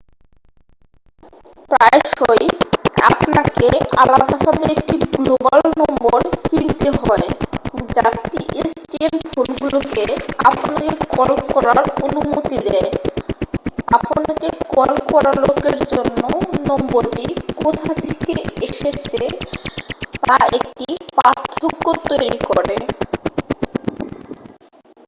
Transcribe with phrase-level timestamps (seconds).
[1.71, 2.45] প্রায়শই
[3.09, 3.67] আপনাকে
[4.01, 7.27] আলাদাভাবে একটি গ্লোবাল নম্বর কিনতে হয়
[7.95, 10.03] যা pstn ফোনগুলোকে
[10.49, 12.89] আপনাকে কল করার অনুমতি দেয়
[13.97, 16.21] আপনাকে কল করা লোকের জন্য
[16.69, 17.25] নম্বরটি
[17.57, 18.33] কোথা থেকে
[18.65, 19.21] এসছে
[20.21, 20.87] তা একটি
[21.17, 22.75] পার্থক্য তৈরি করে